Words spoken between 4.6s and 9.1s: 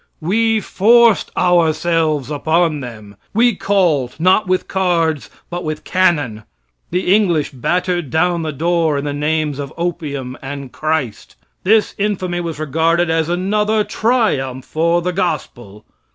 cards, but with cannon. The English battered down the door in